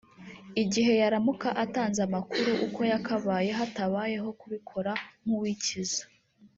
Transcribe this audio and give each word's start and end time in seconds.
igihe 0.63 0.91
yaramuka 1.01 1.47
atanze 1.63 1.99
amakuru 2.07 2.51
uko 2.65 2.79
yakabaye 2.91 3.49
hatabayeho 3.59 4.29
kubikora 4.39 4.91
nk’uwikiza 5.25 6.03